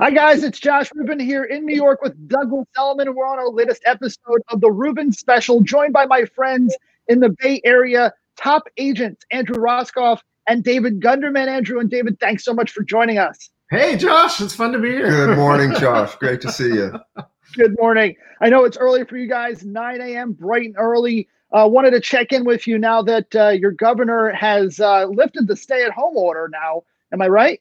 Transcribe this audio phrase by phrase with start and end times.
[0.00, 0.44] Hi, guys.
[0.44, 3.82] It's Josh Rubin here in New York with Douglas Elliman, and we're on our latest
[3.84, 6.76] episode of the Rubin Special, joined by my friends
[7.08, 11.48] in the Bay Area, top agents Andrew Raskopf and David Gunderman.
[11.48, 13.50] Andrew and David, thanks so much for joining us.
[13.72, 14.40] Hey, Josh.
[14.40, 15.10] It's fun to be here.
[15.10, 16.14] Good morning, Josh.
[16.14, 16.92] Great to see you.
[17.56, 18.14] Good morning.
[18.40, 21.26] I know it's early for you guys, 9 a.m., bright and early.
[21.50, 25.48] Uh, wanted to check in with you now that uh, your governor has uh, lifted
[25.48, 26.82] the stay at home order now.
[27.12, 27.60] Am I right?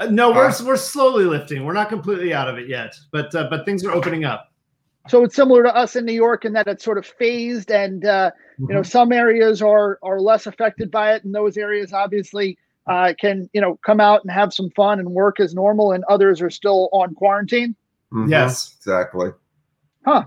[0.00, 1.64] Uh, no, we're we're slowly lifting.
[1.64, 4.50] We're not completely out of it yet, but uh, but things are opening up.
[5.08, 8.06] So it's similar to us in New York in that it's sort of phased, and
[8.06, 8.64] uh, mm-hmm.
[8.70, 13.12] you know some areas are are less affected by it, and those areas obviously uh,
[13.20, 16.40] can you know come out and have some fun and work as normal, and others
[16.40, 17.76] are still on quarantine.
[18.10, 18.30] Mm-hmm.
[18.30, 19.30] Yes, exactly.
[20.06, 20.24] Huh.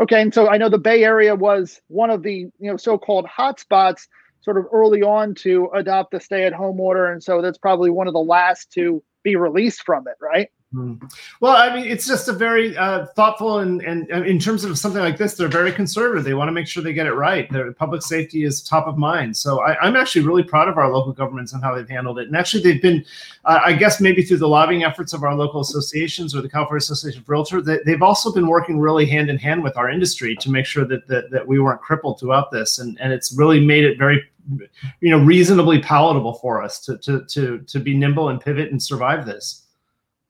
[0.00, 3.26] Okay, and so I know the Bay Area was one of the you know so-called
[3.26, 4.08] hotspots,
[4.40, 8.14] sort of early on to adopt the stay-at-home order, and so that's probably one of
[8.14, 10.50] the last to be released from it, right?
[10.72, 10.94] Hmm.
[11.40, 14.78] Well, I mean, it's just a very uh, thoughtful and, and, and in terms of
[14.78, 16.24] something like this, they're very conservative.
[16.24, 17.50] They want to make sure they get it right.
[17.52, 19.36] Their public safety is top of mind.
[19.36, 22.28] So I, am actually really proud of our local governments and how they've handled it.
[22.28, 23.04] And actually, they've been,
[23.44, 26.78] uh, I guess, maybe through the lobbying efforts of our local associations or the California
[26.78, 30.34] Association of Realtors, they, they've also been working really hand in hand with our industry
[30.36, 32.78] to make sure that that, that we weren't crippled throughout this.
[32.78, 34.26] And and it's really made it very
[35.00, 38.82] you know reasonably palatable for us to to to to be nimble and pivot and
[38.82, 39.66] survive this.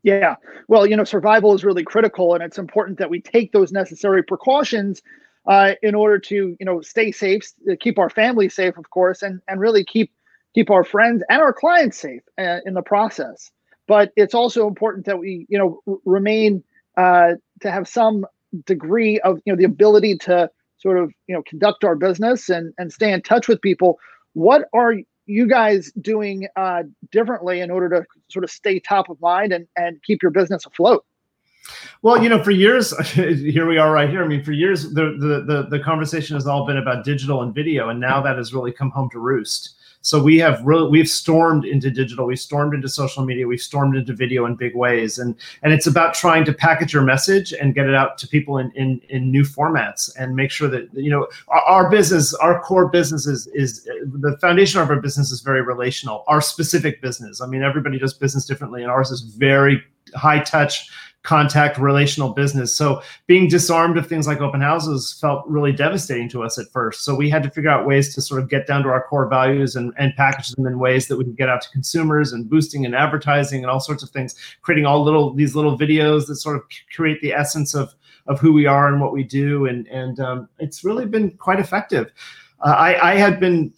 [0.03, 0.37] Yeah.
[0.69, 4.23] Well you know survival is really critical and it's important that we take those necessary
[4.23, 5.03] precautions
[5.47, 7.43] uh, in order to you know stay safe
[7.81, 10.13] keep our family safe of course and and really keep
[10.55, 13.51] keep our friends and our clients safe uh, in the process.
[13.87, 16.63] But it's also important that we you know remain
[16.97, 18.27] uh, to have some
[18.67, 20.51] degree of you know the ability to
[20.83, 23.99] sort of you know conduct our business and and stay in touch with people
[24.35, 24.95] what are
[25.27, 29.67] you guys doing uh, differently in order to sort of stay top of mind and
[29.77, 31.05] and keep your business afloat
[32.03, 34.25] well, you know, for years, here we are right here.
[34.25, 37.55] I mean, for years, the, the the the conversation has all been about digital and
[37.55, 39.77] video, and now that has really come home to roost.
[40.03, 43.97] So we have really we've stormed into digital, we've stormed into social media, we've stormed
[43.97, 47.75] into video in big ways, and and it's about trying to package your message and
[47.75, 51.11] get it out to people in in, in new formats and make sure that you
[51.11, 55.41] know our, our business, our core business is is the foundation of our business is
[55.41, 56.25] very relational.
[56.27, 59.83] Our specific business, I mean, everybody does business differently, and ours is very
[60.15, 60.91] high touch
[61.23, 62.77] contact relational business.
[62.77, 67.05] So being disarmed of things like open houses felt really devastating to us at first.
[67.05, 69.29] So we had to figure out ways to sort of get down to our core
[69.29, 72.51] values and, and package them in ways that we could get out to consumers and
[72.51, 76.37] boosting and advertising and all sorts of things, creating all little these little videos that
[76.37, 76.63] sort of
[76.95, 77.95] create the essence of
[78.27, 79.67] of who we are and what we do.
[79.67, 82.11] And and um, it's really been quite effective.
[82.65, 83.73] Uh, I, I had been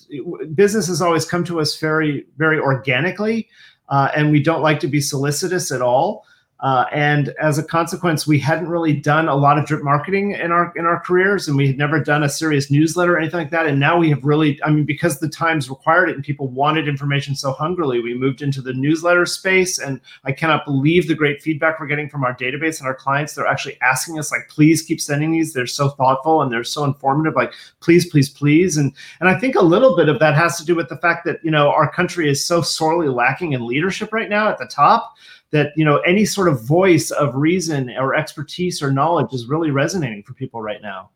[0.54, 3.49] business has always come to us very very organically,
[3.91, 6.25] uh, and we don't like to be solicitous at all.
[6.60, 10.53] Uh, and as a consequence, we hadn't really done a lot of drip marketing in
[10.53, 13.50] our in our careers, and we had never done a serious newsletter or anything like
[13.50, 13.66] that.
[13.66, 16.88] And now we have really, I mean, because the times required it and people wanted
[16.88, 19.78] information so hungrily, we moved into the newsletter space.
[19.78, 23.34] And I cannot believe the great feedback we're getting from our database and our clients.
[23.34, 25.53] They're actually asking us, like, please keep sending these.
[25.53, 27.34] They're so thoughtful and they're so informative.
[27.34, 28.76] Like, please, please, please.
[28.76, 31.25] And and I think a little bit of that has to do with the fact
[31.26, 34.66] that you know our country is so sorely lacking in leadership right now at the
[34.66, 35.15] top
[35.54, 39.70] that you know any sort of voice of reason or expertise or knowledge is really
[39.70, 41.10] resonating for people right now.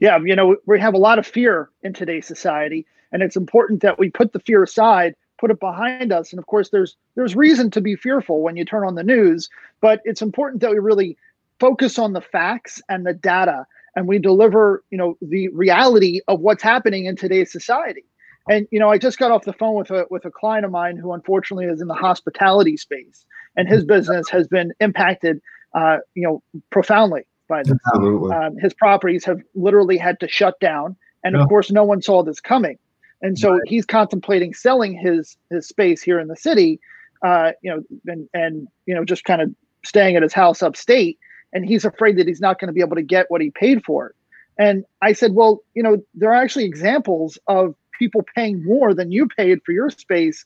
[0.00, 3.80] Yeah you know we have a lot of fear in today's society and it's important
[3.82, 7.36] that we put the fear aside put it behind us and of course there's there's
[7.36, 9.48] reason to be fearful when you turn on the news
[9.80, 11.16] but it's important that we really
[11.60, 16.40] focus on the facts and the data and we deliver you know the reality of
[16.40, 18.04] what's happening in today's society.
[18.48, 20.72] And you know i just got off the phone with a with a client of
[20.72, 23.24] mine who unfortunately is in the hospitality space
[23.56, 25.40] and his business has been impacted,
[25.74, 27.78] uh, you know, profoundly by this.
[27.94, 31.42] Um, his properties have literally had to shut down, and yeah.
[31.42, 32.78] of course, no one saw this coming.
[33.20, 33.62] And so right.
[33.66, 36.80] he's contemplating selling his his space here in the city,
[37.24, 39.54] uh, you know, and and you know, just kind of
[39.84, 41.18] staying at his house upstate.
[41.54, 43.84] And he's afraid that he's not going to be able to get what he paid
[43.84, 44.16] for it.
[44.58, 49.12] And I said, well, you know, there are actually examples of people paying more than
[49.12, 50.44] you paid for your space,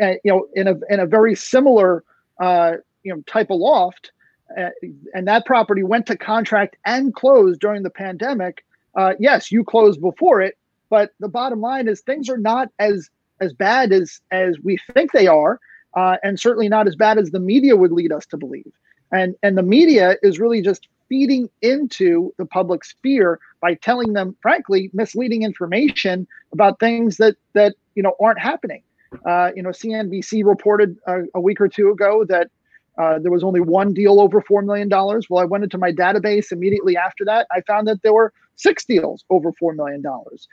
[0.00, 2.04] uh, you know, in a in a very similar
[2.40, 4.12] uh, you know type of loft,
[4.58, 4.70] uh,
[5.14, 8.64] and that property went to contract and closed during the pandemic.
[8.94, 10.56] Uh, yes, you closed before it,
[10.88, 13.10] but the bottom line is things are not as
[13.40, 15.60] as bad as as we think they are,
[15.94, 18.72] uh, and certainly not as bad as the media would lead us to believe.
[19.12, 24.36] And and the media is really just feeding into the public's fear by telling them,
[24.40, 28.82] frankly, misleading information about things that that you know aren't happening.
[29.24, 32.48] Uh, you know, CNBC reported a, a, week or two ago that
[32.96, 34.88] Uh, there was only one deal over $4 million.
[34.88, 37.48] Well, I went into my database immediately after that.
[37.50, 40.00] I found that there were six deals over $4 million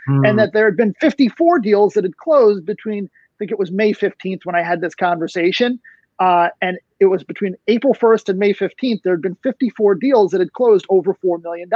[0.07, 0.25] Hmm.
[0.25, 3.71] and that there had been 54 deals that had closed between, I think it was
[3.71, 5.79] May 15th when I had this conversation.
[6.19, 10.31] Uh, and it was between April 1st and May 15th, there had been 54 deals
[10.31, 11.69] that had closed over $4 million.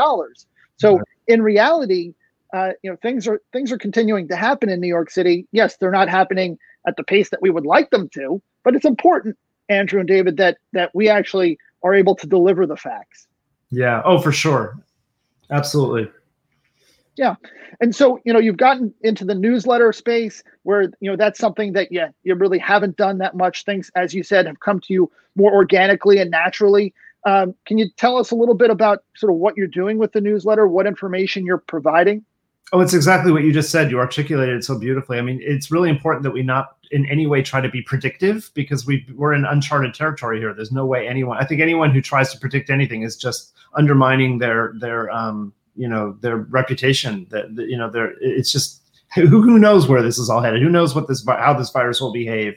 [0.77, 1.07] So Right.
[1.27, 2.13] in reality,
[2.55, 5.45] uh, you know, things are things are continuing to happen in New York City.
[5.51, 8.85] Yes, they're not happening at the pace that we would like them to, but it's
[8.85, 9.37] important,
[9.69, 13.27] Andrew and David, that that we actually are able to deliver the facts.
[13.69, 14.01] yeah.
[14.05, 14.77] Oh, for sure.
[15.51, 16.09] Absolutely.
[17.15, 17.35] Yeah.
[17.79, 21.73] And so, you know, you've gotten into the newsletter space where, you know, that's something
[21.73, 23.63] that yeah, you really haven't done that much.
[23.63, 26.93] Things, as you said, have come to you more organically and naturally.
[27.25, 30.11] Um, can you tell us a little bit about sort of what you're doing with
[30.11, 32.23] the newsletter, what information you're providing?
[32.73, 33.91] Oh, it's exactly what you just said.
[33.91, 35.17] You articulated it so beautifully.
[35.17, 38.51] I mean, it's really important that we not in any way try to be predictive
[38.53, 40.53] because we we're in uncharted territory here.
[40.53, 41.37] There's no way anyone.
[41.37, 45.87] I think anyone who tries to predict anything is just undermining their their um you
[45.87, 47.27] know their reputation.
[47.29, 48.81] That you know their it's just
[49.15, 50.61] who who knows where this is all headed.
[50.61, 52.55] Who knows what this how this virus will behave.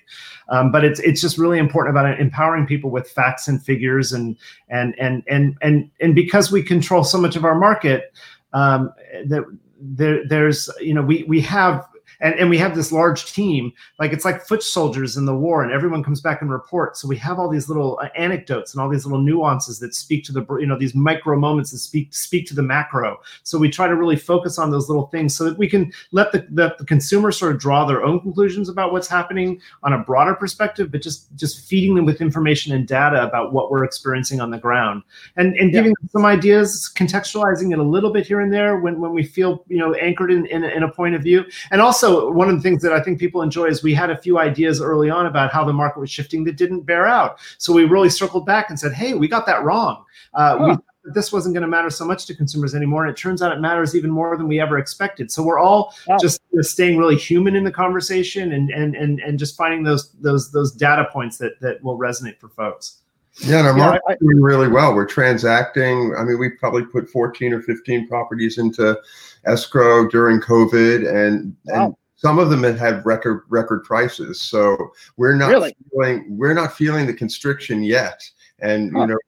[0.50, 4.36] Um, but it's it's just really important about empowering people with facts and figures and
[4.68, 8.12] and and and and and because we control so much of our market
[8.52, 8.92] um,
[9.26, 9.44] that
[9.80, 11.86] there there's you know we we have
[12.20, 15.62] and, and we have this large team like it's like foot soldiers in the war
[15.62, 17.00] and everyone comes back and reports.
[17.00, 20.24] So we have all these little uh, anecdotes and all these little nuances that speak
[20.24, 23.18] to the you know these micro moments that speak speak to the macro.
[23.42, 26.32] So we try to really focus on those little things so that we can let
[26.32, 29.98] the, let the consumer sort of draw their own conclusions about what's happening on a
[29.98, 34.40] broader perspective but just just feeding them with information and data about what we're experiencing
[34.40, 35.02] on the ground.
[35.36, 39.00] And and giving them some ideas contextualizing it a little bit here and there when
[39.00, 41.44] when we feel you know anchored in in, in a point of view.
[41.70, 44.16] And also one of the things that i think people enjoy is we had a
[44.16, 47.72] few ideas early on about how the market was shifting that didn't bear out so
[47.72, 50.66] we really circled back and said hey we got that wrong uh, Huh.
[50.66, 53.40] thought that this wasn't going to matter so much to consumers anymore and it turns
[53.42, 56.18] out it matters even more than we ever expected so we're all Wow.
[56.20, 59.82] just you know, staying really human in the conversation and and and, and just finding
[59.84, 62.98] those those those data points that that will resonate for folks
[63.40, 64.94] Yeah, and our Yeah, market's I- I- doing really well.
[64.96, 66.12] We're transacting.
[66.18, 68.98] I mean, we probably put 14 or 15 properties into
[69.48, 74.40] escrow during COVID, and and some of them had had record record prices.
[74.40, 74.76] So
[75.16, 75.74] we're not Really?
[75.90, 78.22] feeling we're not feeling the constriction yet.
[78.60, 79.00] And Huh.
[79.02, 79.18] you know,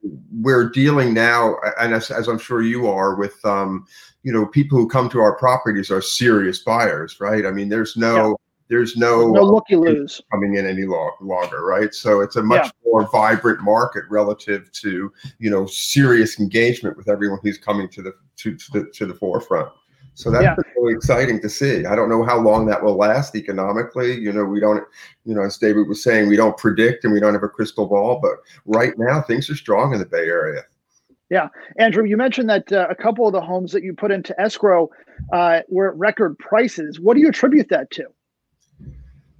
[0.42, 3.86] we're dealing now, and as, as I'm sure you are, with um,
[4.24, 7.46] you know, people who come to our properties are serious buyers, right?
[7.46, 8.30] I mean, there's no.
[8.30, 8.34] Yeah.
[8.68, 10.20] There's no, No look you lose.
[10.30, 11.92] coming in any lo- longer, right?
[11.92, 17.40] So it's a much more vibrant market relative to you know serious engagement with everyone
[17.42, 19.70] who's coming to the to, to the to the forefront.
[20.14, 20.56] So that's Yeah.
[20.76, 21.86] really exciting to see.
[21.86, 24.18] I don't know how long that will last economically.
[24.18, 24.84] You know, we don't,
[25.24, 27.86] you know, as David was saying, we don't predict and we don't have a crystal
[27.86, 28.18] ball.
[28.20, 28.36] But
[28.66, 30.62] right now, things are strong in the Bay Area.
[31.30, 31.48] Yeah.
[31.78, 34.90] Andrew, you mentioned that uh, a couple of the homes that you put into escrow
[35.32, 36.98] uh, were at record prices.
[36.98, 38.06] What do you attribute that to?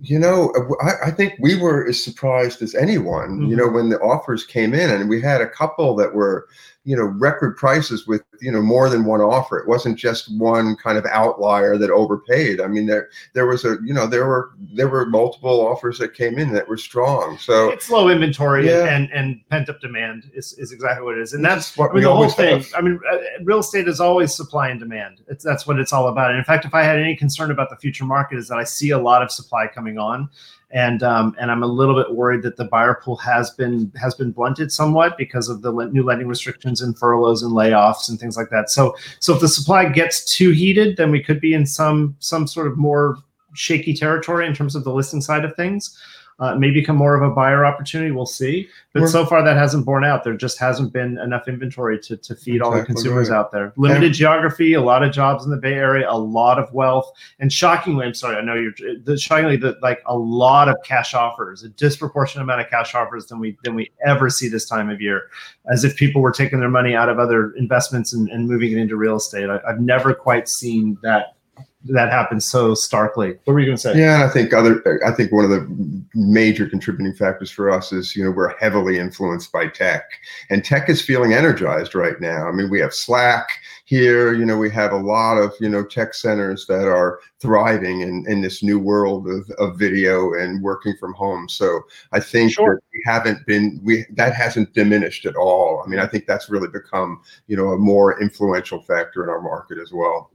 [0.03, 0.51] You know,
[0.83, 4.73] I, I think we were as surprised as anyone, you know, when the offers came
[4.73, 6.49] in and we had a couple that were,
[6.85, 9.59] you know, record prices with, you know, more than one offer.
[9.59, 12.59] It wasn't just one kind of outlier that overpaid.
[12.61, 16.15] I mean, there there was a, you know, there were there were multiple offers that
[16.15, 17.37] came in that were strong.
[17.39, 18.95] So it's low inventory Yeah.
[18.95, 21.93] and and pent up demand is, is exactly what it is and that's what I
[21.93, 22.69] mean, we the whole thing have.
[22.77, 26.09] i mean uh, real estate is always supply and demand it's that's what it's all
[26.09, 28.59] about and in fact if i had any concern about the future market is that
[28.59, 30.29] i see a lot of supply coming on
[30.73, 34.15] and um, and i'm a little bit worried that the buyer pool has been has
[34.15, 38.37] been blunted somewhat because of the new lending restrictions and furloughs and layoffs and things
[38.37, 38.71] like that.
[38.71, 42.47] So so if the supply gets too heated then we could be in some some
[42.47, 43.17] sort of more
[43.55, 45.99] shaky territory in terms of the listing side of things
[46.41, 48.11] uh, may become more of a buyer opportunity.
[48.11, 48.69] We'll see.
[48.93, 50.25] But We're- so far, that hasn't borne out.
[50.25, 53.37] There just hasn't been enough inventory to, to feed all the consumers right.
[53.37, 53.73] out there.
[53.77, 57.53] Limited geography, a lot of jobs in the Bay Area, a lot of wealth, and
[57.53, 58.73] shockingly, I'm sorry, I know you're
[59.05, 63.27] the shockingly that like a lot of cash offers, a disproportionate amount of cash offers
[63.27, 65.29] than we than we ever see this time of year,
[65.71, 68.79] as if people were taking their money out of other investments and, and moving it
[68.79, 69.51] into real estate.
[69.51, 71.37] I, I've never quite seen that
[71.85, 73.39] that happen so starkly.
[73.45, 73.99] What were you going to say?
[73.99, 77.91] Yeah, and I think other I think one of the major contributing factors for us
[77.93, 80.05] is you know we're heavily influenced by tech,
[80.51, 82.47] and tech is feeling energized right now.
[82.49, 83.49] I mean, we have Slack
[83.87, 84.35] here.
[84.35, 88.27] You know, we have a lot of you know tech centers that are thriving in
[88.29, 91.49] in this new world of, of video and working from home.
[91.49, 91.81] So
[92.13, 92.75] I think Sure.
[92.75, 95.83] that we haven't been we that hasn't diminished at all.
[95.85, 99.41] I mean, I think that's really become you know a more influential factor in our
[99.41, 100.31] market as well.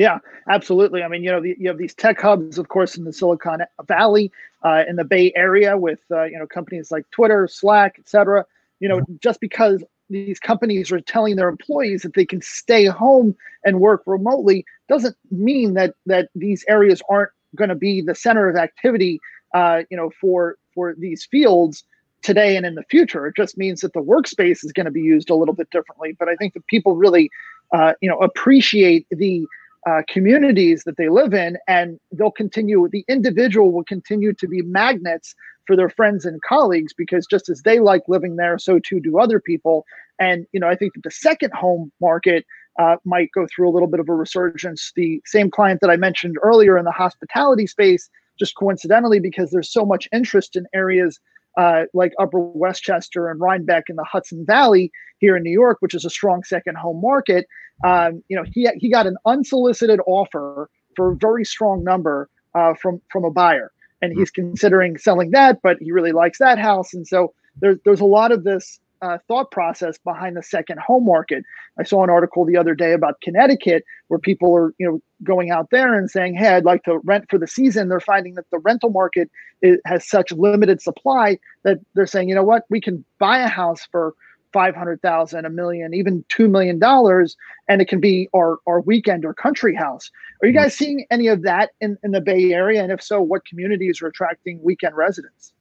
[0.00, 1.02] Yeah, absolutely.
[1.02, 3.60] I mean, you know, the, you have these tech hubs, of course, in the Silicon
[3.86, 4.32] Valley,
[4.64, 8.46] uh, in the Bay Area, with uh, you know companies like Twitter, Slack, et cetera.
[8.78, 9.16] You know, mm-hmm.
[9.22, 14.02] just because these companies are telling their employees that they can stay home and work
[14.06, 19.20] remotely doesn't mean that that these areas aren't going to be the center of activity.
[19.52, 21.84] Uh, you know, for for these fields
[22.22, 23.26] today and in the future.
[23.26, 26.16] It just means that the workspace is going to be used a little bit differently.
[26.18, 27.30] But I think that people really,
[27.74, 29.46] uh, you know, appreciate the
[29.88, 32.88] uh, communities that they live in, and they'll continue.
[32.90, 35.34] The individual will continue to be magnets
[35.66, 39.18] for their friends and colleagues because just as they like living there, so too do
[39.18, 39.84] other people.
[40.18, 42.44] And you know, I think that the second home market
[42.78, 44.92] uh, might go through a little bit of a resurgence.
[44.94, 48.08] The same client that I mentioned earlier in the hospitality space,
[48.38, 51.18] just coincidentally, because there's so much interest in areas
[51.56, 55.94] uh, like Upper Westchester and Rhinebeck in the Hudson Valley here in New York, which
[55.94, 57.46] is a strong second home market.
[57.84, 62.74] Um, you know, he he got an unsolicited offer for a very strong number uh,
[62.74, 63.70] from from a buyer,
[64.02, 68.00] and he's considering selling that, but he really likes that house, and so there's there's
[68.00, 71.44] a lot of this uh, thought process behind the second home market.
[71.78, 75.50] I saw an article the other day about Connecticut where people are, you know, going
[75.50, 78.46] out there and saying, "Hey, I'd like to rent for the season." They're finding that
[78.50, 79.30] the rental market
[79.62, 82.64] is, has such limited supply that they're saying, "You know what?
[82.68, 84.14] We can buy a house for
[84.52, 87.36] 500,000, a million, even 2 million dollars
[87.68, 90.10] and it can be our our weekend or country house."
[90.42, 93.22] Are you guys seeing any of that in in the Bay Area and if so,
[93.22, 95.54] what communities are attracting weekend residents?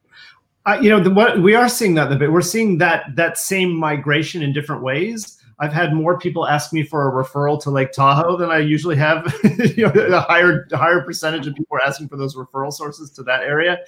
[0.66, 3.38] Uh, you know, the, what we are seeing that the bit we're seeing that that
[3.38, 5.38] same migration in different ways.
[5.62, 8.96] I've had more people ask me for a referral to Lake Tahoe than I usually
[8.96, 9.34] have.
[9.76, 13.24] you know, a higher higher percentage of people are asking for those referral sources to
[13.24, 13.80] that area,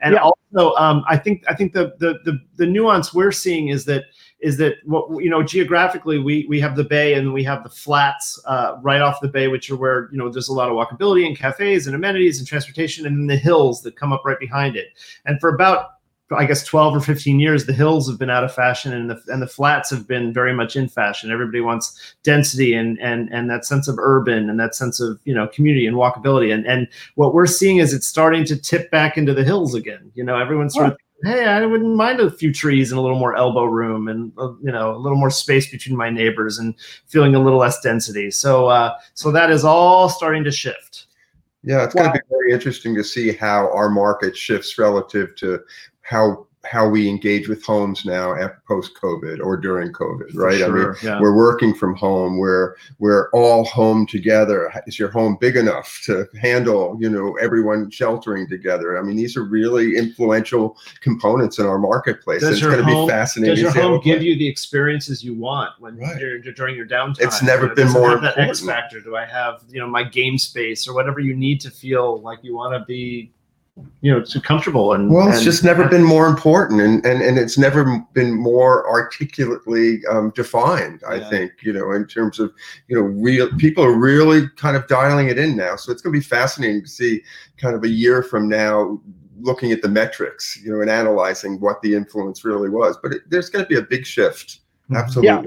[0.00, 0.20] and yeah.
[0.20, 4.04] also um, I think I think the, the the the nuance we're seeing is that
[4.40, 7.68] is that what you know geographically we we have the bay and we have the
[7.68, 10.74] flats uh, right off the bay, which are where you know there's a lot of
[10.76, 14.38] walkability and cafes and amenities and transportation, and then the hills that come up right
[14.38, 14.88] behind it.
[15.26, 15.97] And for about
[16.36, 19.20] I guess 12 or 15 years, the hills have been out of fashion and the
[19.28, 21.30] and the flats have been very much in fashion.
[21.30, 25.34] Everybody wants density and and and that sense of urban and that sense of you
[25.34, 26.52] know community and walkability.
[26.52, 30.12] And and what we're seeing is it's starting to tip back into the hills again.
[30.14, 33.18] You know, everyone's sort of hey, I wouldn't mind a few trees and a little
[33.18, 36.74] more elbow room and uh, you know a little more space between my neighbors and
[37.06, 38.30] feeling a little less density.
[38.30, 41.06] So uh, so that is all starting to shift.
[41.64, 42.02] Yeah, it's wow.
[42.02, 45.60] going to be very interesting to see how our market shifts relative to
[46.08, 50.58] how how we engage with homes now after post COVID or during COVID, right?
[50.58, 51.20] Sure, I mean, yeah.
[51.20, 52.36] we're working from home.
[52.36, 54.70] We're we're all home together.
[54.86, 58.98] Is your home big enough to handle, you know, everyone sheltering together?
[58.98, 62.40] I mean, these are really influential components in our marketplace.
[62.40, 63.54] Does it's going to be fascinating.
[63.54, 66.20] Does your home give you the experiences you want when right.
[66.20, 67.20] you're during your downtime?
[67.20, 69.00] It's never you know, been more that X factor.
[69.00, 72.40] Do I have, you know, my game space or whatever you need to feel like
[72.42, 73.32] you want to be
[74.00, 77.20] you know too comfortable and well it's and, just never been more important and and,
[77.22, 81.28] and it's never been more articulately um, defined i yeah.
[81.28, 82.52] think you know in terms of
[82.88, 86.12] you know real people are really kind of dialing it in now so it's going
[86.12, 87.22] to be fascinating to see
[87.56, 89.00] kind of a year from now
[89.40, 93.22] looking at the metrics you know and analyzing what the influence really was but it,
[93.28, 94.96] there's going to be a big shift mm-hmm.
[94.96, 95.42] absolutely yeah.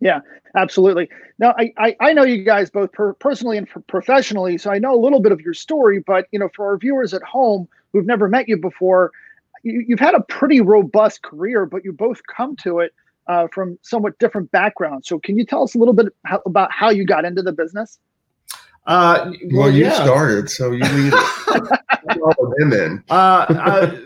[0.00, 0.20] Yeah,
[0.54, 1.08] absolutely.
[1.38, 4.94] Now, I, I, I, know you guys both per, personally and professionally, so I know
[4.94, 6.00] a little bit of your story.
[6.00, 9.12] But you know, for our viewers at home who've never met you before,
[9.62, 12.94] you, have had a pretty robust career, but you both come to it
[13.26, 15.08] uh, from somewhat different backgrounds.
[15.08, 17.52] So, can you tell us a little bit how, about how you got into the
[17.52, 17.98] business?
[18.86, 20.02] Uh, well, well you yeah.
[20.02, 21.14] started, so you lead
[22.22, 23.04] all of them in.
[23.08, 23.96] Uh, uh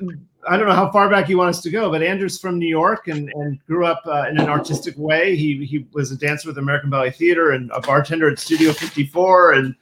[0.49, 2.69] I don't know how far back you want us to go, but Andrew's from New
[2.69, 5.37] York and, and grew up uh, in an artistic way.
[5.37, 9.53] He he was a dancer with American Ballet Theater and a bartender at Studio 54
[9.53, 9.75] and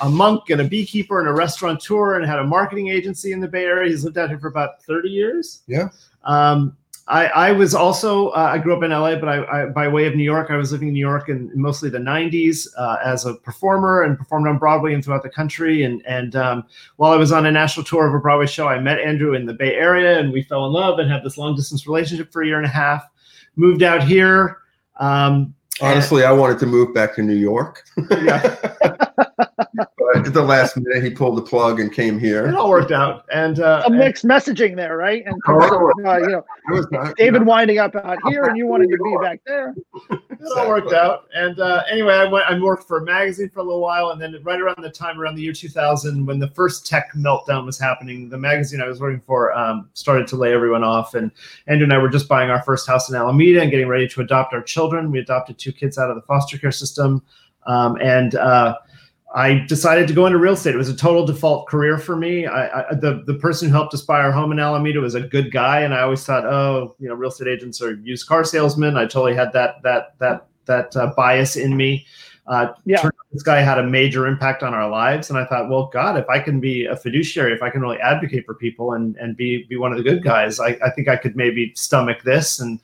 [0.00, 3.48] a monk and a beekeeper and a restaurateur and had a marketing agency in the
[3.48, 3.90] Bay Area.
[3.90, 5.62] He's lived out here for about 30 years.
[5.66, 5.88] Yeah.
[6.24, 6.76] Um,
[7.08, 10.06] I, I was also uh, I grew up in LA, but I, I, by way
[10.06, 13.24] of New York, I was living in New York in mostly the '90s uh, as
[13.24, 15.84] a performer and performed on Broadway and throughout the country.
[15.84, 16.64] And and um,
[16.96, 19.46] while I was on a national tour of a Broadway show, I met Andrew in
[19.46, 22.42] the Bay Area, and we fell in love and had this long distance relationship for
[22.42, 23.04] a year and a half.
[23.54, 24.58] Moved out here.
[24.98, 27.84] Um, Honestly, I wanted to move back to New York.
[28.10, 28.56] Yeah.
[30.16, 32.46] but at the last minute, he pulled the plug and came here.
[32.46, 35.24] It all worked out, and uh, a mixed and, messaging there, right?
[35.26, 36.44] And oh, uh, you know,
[36.90, 39.74] not, David winding up out here, and you wanted to be back there.
[40.10, 42.46] It all worked out, and uh, anyway, I went.
[42.48, 45.20] I worked for a magazine for a little while, and then right around the time,
[45.20, 49.00] around the year 2000, when the first tech meltdown was happening, the magazine I was
[49.00, 51.30] working for um, started to lay everyone off, and
[51.66, 54.20] Andrew and I were just buying our first house in Alameda and getting ready to
[54.20, 55.10] adopt our children.
[55.10, 57.22] We adopted two kids out of the foster care system,
[57.66, 58.76] um, and uh,
[59.36, 60.74] I decided to go into real estate.
[60.74, 62.46] It was a total default career for me.
[62.46, 65.20] I, I, the the person who helped us buy our home in Alameda was a
[65.20, 68.44] good guy, and I always thought, oh, you know, real estate agents are used car
[68.44, 68.96] salesmen.
[68.96, 72.06] I totally had that that that that uh, bias in me.
[72.46, 73.06] Uh, yeah.
[73.30, 76.26] This guy had a major impact on our lives, and I thought, well, God, if
[76.30, 79.64] I can be a fiduciary, if I can really advocate for people and and be
[79.64, 82.80] be one of the good guys, I, I think I could maybe stomach this and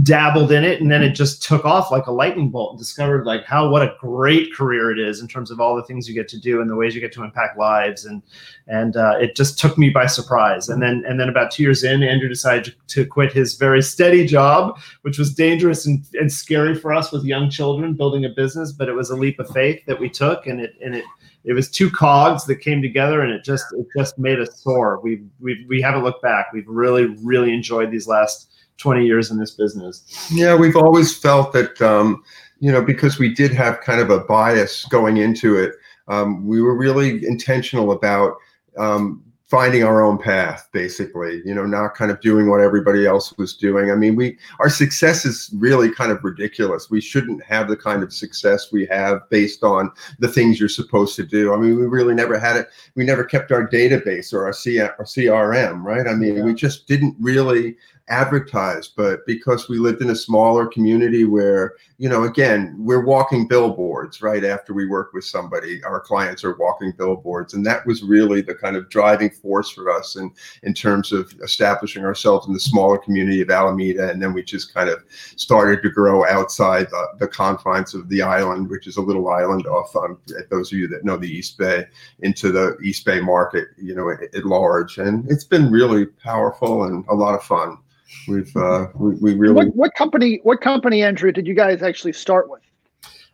[0.00, 2.72] dabbled in it, and then it just took off like a lightning bolt.
[2.72, 5.82] And discovered like how what a great career it is in terms of all the
[5.82, 8.22] things you get to do and the ways you get to impact lives, and
[8.68, 10.70] and uh, it just took me by surprise.
[10.70, 14.26] And then and then about two years in, Andrew decided to quit his very steady
[14.26, 18.72] job, which was dangerous and, and scary for us with young children building a business,
[18.72, 21.04] but it was a leap of faith that we took, and it and it
[21.44, 25.00] it was two cogs that came together, and it just it just made us soar.
[25.02, 26.50] We we we haven't looked back.
[26.54, 30.28] We've really really enjoyed these last 20 years in this business.
[30.32, 32.22] Yeah, we've always felt that um,
[32.60, 35.74] you know because we did have kind of a bias going into it.
[36.08, 38.36] Um, we were really intentional about
[38.76, 43.36] um, finding our own path basically you know not kind of doing what everybody else
[43.36, 47.68] was doing i mean we our success is really kind of ridiculous we shouldn't have
[47.68, 51.58] the kind of success we have based on the things you're supposed to do i
[51.58, 54.96] mean we really never had it we never kept our database or our, C- our
[55.04, 56.44] crm right i mean yeah.
[56.44, 57.76] we just didn't really
[58.08, 63.46] advertise but because we lived in a smaller community where you know again we're walking
[63.46, 68.02] billboards right after we work with somebody our clients are walking billboards and that was
[68.02, 70.32] really the kind of driving force for us in
[70.64, 74.74] in terms of establishing ourselves in the smaller community of alameda and then we just
[74.74, 75.04] kind of
[75.36, 79.64] started to grow outside the, the confines of the island which is a little island
[79.68, 80.18] off um,
[80.50, 81.86] those of you that know the east bay
[82.20, 86.84] into the east bay market you know at, at large and it's been really powerful
[86.84, 87.78] and a lot of fun
[88.28, 92.12] We've uh, we, we really what, what, company what company Andrew did you guys actually
[92.12, 92.62] start with?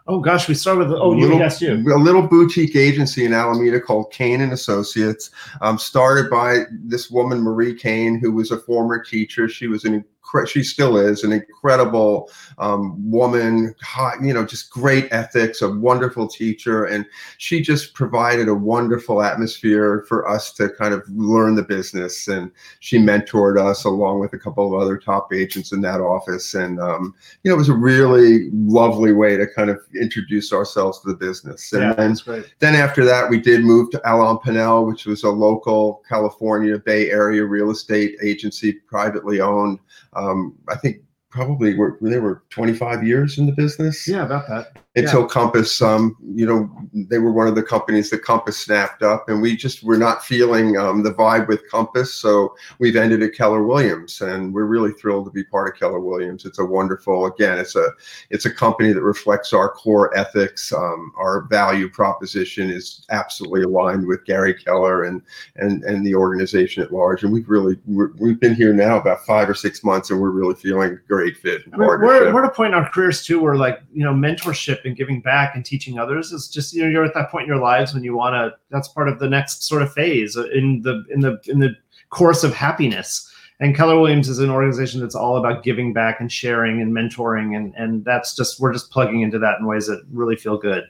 [0.06, 3.80] Oh gosh, we started with oh you yes you a little boutique agency in Alameda
[3.80, 5.30] called Kane and Associates,
[5.60, 9.48] um, started by this woman Marie Kane, who was a former teacher.
[9.48, 10.04] She was an
[10.46, 16.28] she still is an incredible um, woman, hot, you know, just great ethics, a wonderful
[16.28, 17.06] teacher, and
[17.38, 22.28] she just provided a wonderful atmosphere for us to kind of learn the business.
[22.28, 26.54] And she mentored us along with a couple of other top agents in that office,
[26.54, 31.00] and um, you know, it was a really lovely way to kind of introduce ourselves
[31.00, 31.72] to the business.
[31.72, 35.30] And yeah, then, then after that, we did move to Alain Pinel, which was a
[35.30, 39.78] local California Bay Area real estate agency, privately owned.
[40.18, 40.96] Um, I think
[41.30, 44.08] probably were they were 25 years in the business.
[44.08, 45.28] Yeah, about that until yeah.
[45.28, 49.40] Compass, um, you know, they were one of the companies that Compass snapped up, and
[49.40, 53.62] we just were not feeling um, the vibe with Compass, so we've ended at Keller
[53.62, 56.44] Williams, and we're really thrilled to be part of Keller Williams.
[56.44, 57.88] It's a wonderful, again, it's a
[58.30, 60.72] it's a company that reflects our core ethics.
[60.72, 65.22] Um, our value proposition is absolutely aligned with Gary Keller and
[65.56, 69.24] and and the organization at large, and we've really we have been here now about
[69.24, 71.62] five or six months, and we're really feeling great fit.
[71.72, 74.12] I mean, we're, we're at a point in our careers too where like you know
[74.12, 77.44] mentorship and giving back and teaching others is just you know you're at that point
[77.44, 80.36] in your lives when you want to that's part of the next sort of phase
[80.36, 81.74] in the in the in the
[82.10, 83.32] course of happiness.
[83.60, 87.56] And keller williams is an organization that's all about giving back and sharing and mentoring
[87.56, 90.84] and and that's just we're just plugging into that in ways that really feel good.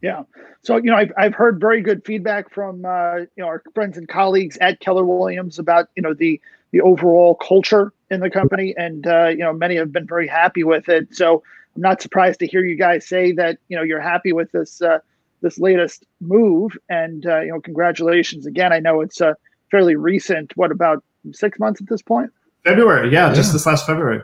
[0.00, 0.22] Yeah.
[0.62, 3.98] So you know i've, I've heard very good feedback from uh, you know our friends
[3.98, 6.40] and colleagues at keller williams about you know the
[6.72, 8.74] the overall culture in the company.
[8.76, 11.14] And uh, you know many have been very happy with it.
[11.14, 11.42] So
[11.74, 14.82] I'm not surprised to hear you guys say that you know you're happy with this
[14.82, 14.98] uh,
[15.40, 18.72] this latest move, and uh, you know congratulations again.
[18.72, 19.34] I know it's a uh,
[19.70, 20.56] fairly recent.
[20.56, 22.30] What about six months at this point?
[22.64, 23.34] February, yeah, yeah.
[23.34, 24.22] just this last February.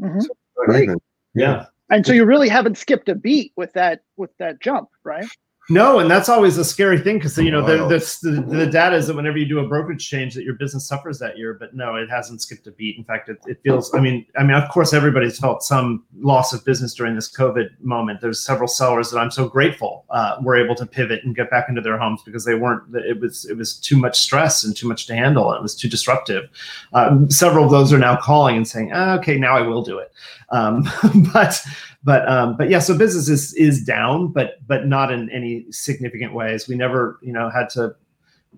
[0.00, 0.20] Mm-hmm.
[0.66, 0.90] Great.
[1.34, 1.66] Yeah.
[1.90, 5.26] And so you really haven't skipped a beat with that with that jump, right?
[5.70, 7.86] No, and that's always a scary thing because you know the,
[8.22, 11.20] the, the data is that whenever you do a brokerage change, that your business suffers
[11.20, 11.54] that year.
[11.54, 12.98] But no, it hasn't skipped a beat.
[12.98, 13.94] In fact, it, it feels.
[13.94, 17.68] I mean, I mean, of course, everybody's felt some loss of business during this COVID
[17.80, 18.20] moment.
[18.20, 21.68] There's several sellers that I'm so grateful uh, were able to pivot and get back
[21.68, 22.82] into their homes because they weren't.
[22.96, 25.52] It was it was too much stress and too much to handle.
[25.52, 26.50] It was too disruptive.
[26.92, 29.98] Um, several of those are now calling and saying, oh, "Okay, now I will do
[29.98, 30.12] it."
[30.50, 30.88] Um,
[31.32, 31.60] but
[32.04, 36.34] but um, but yeah, so business is is down, but but not in any significant
[36.34, 36.66] ways.
[36.66, 37.94] We never you know had to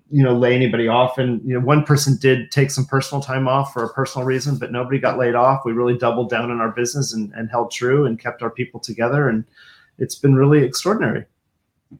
[0.09, 1.17] you know lay anybody off.
[1.17, 4.57] And you know one person did take some personal time off for a personal reason
[4.57, 5.61] but nobody got laid off.
[5.65, 8.79] We really doubled down on our business and, and held true and kept our people
[8.79, 9.29] together.
[9.29, 9.45] And
[9.99, 11.25] it's been really extraordinary.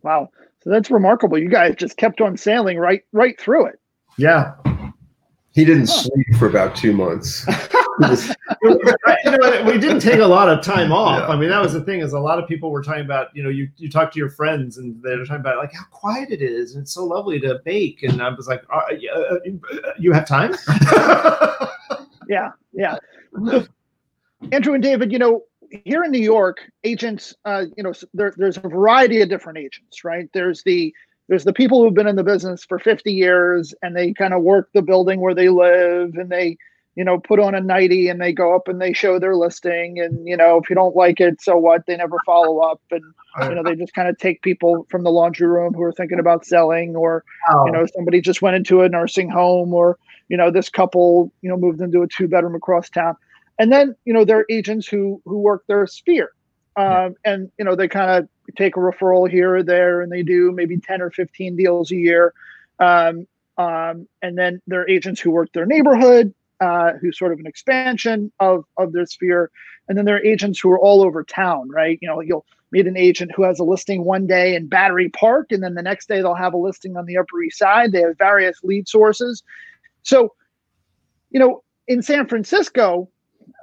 [0.01, 0.29] Wow.
[0.63, 1.38] So that's remarkable.
[1.38, 3.79] You guys just kept on sailing right right through it.
[4.17, 4.53] Yeah.
[5.51, 6.01] He didn't huh.
[6.01, 7.45] sleep for about two months
[8.62, 11.19] you know, we didn't take a lot of time off.
[11.19, 11.27] Yeah.
[11.27, 13.43] I mean, that was the thing is a lot of people were talking about, you
[13.43, 16.41] know, you, you talk to your friends and they're talking about like how quiet it
[16.41, 16.75] is.
[16.75, 18.03] And it's so lovely to bake.
[18.03, 19.39] And I was like, uh, uh,
[19.97, 20.53] you have time?
[22.27, 22.51] yeah.
[22.73, 22.97] Yeah.
[24.51, 25.43] Andrew and David, you know,
[25.84, 30.03] here in New York, agents, uh, you know, there, there's a variety of different agents,
[30.03, 30.29] right?
[30.34, 30.93] There's the
[31.27, 34.43] there's the people who've been in the business for 50 years and they kind of
[34.43, 36.55] work the building where they live and they
[36.95, 39.99] you know put on a nighty and they go up and they show their listing
[39.99, 41.86] and you know if you don't like it so what?
[41.86, 43.03] They never follow up and
[43.43, 46.19] you know they just kind of take people from the laundry room who are thinking
[46.19, 47.65] about selling or oh.
[47.65, 49.97] you know somebody just went into a nursing home or
[50.29, 53.15] you know this couple you know moved into a two bedroom across town.
[53.60, 56.31] And then you know there are agents who who work their sphere.
[56.77, 58.27] Um, and you know they kind of
[58.58, 61.95] take a referral here or there, and they do maybe ten or fifteen deals a
[61.95, 62.34] year.
[62.79, 63.27] Um,
[63.58, 67.48] um, and then there are agents who work their neighborhood, uh, who's sort of an
[67.48, 69.52] expansion of of their sphere.
[69.88, 72.00] And then there are agents who are all over town, right?
[72.02, 75.52] You know, you'll meet an agent who has a listing one day in Battery Park,
[75.52, 77.91] and then the next day they'll have a listing on the Upper East Side.
[77.91, 79.44] They have various lead sources.
[80.04, 80.34] So,
[81.30, 83.10] you know, in San Francisco,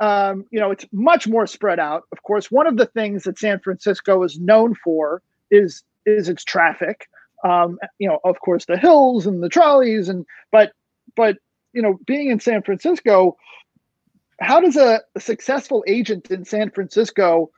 [0.00, 2.05] um, you know, it's much more spread out.
[2.12, 6.44] Of course, one of the things that San Francisco is known for is is its
[6.44, 7.07] traffic.
[7.44, 10.72] Um, you know, of course, the hills and the trolleys, and but
[11.16, 11.37] but
[11.72, 13.37] you know, being in San Francisco,
[14.40, 17.50] how does a, a successful agent in San Francisco,